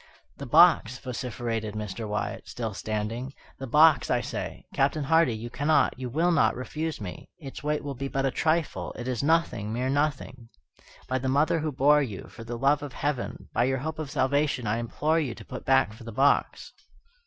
[0.37, 2.09] "The box!" vociferated Mr.
[2.09, 4.65] Wyatt, still standing, "the box, I say!
[4.73, 7.29] Captain Hardy, you cannot, you will not refuse me.
[7.37, 10.49] Its weight will be but a trifle, it is nothing, mere nothing.
[11.07, 14.09] By the mother who bore you for the love of Heaven by your hope of
[14.09, 16.73] salvation, I implore you to put back for the box!"